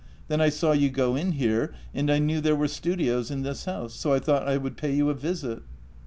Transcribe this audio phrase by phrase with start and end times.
[0.29, 3.65] Then I saw you go in here, and I knew there were studios in this
[3.65, 5.61] house, so I thought I would pay you a visit."